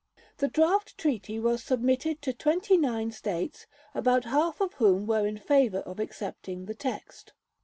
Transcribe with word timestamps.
The 0.37 0.47
draft 0.47 0.97
treaty 0.97 1.37
was 1.37 1.63
submitted 1.63 2.23
to 2.23 2.33
29 2.33 3.11
states, 3.11 3.67
about 3.93 4.25
half 4.25 4.59
of 4.59 4.73
whom 4.73 5.05
were 5.05 5.27
in 5.27 5.37
favor 5.37 5.81
of 5.81 5.99
accepting 5.99 6.65
the 6.65 6.73
text. 6.73 7.33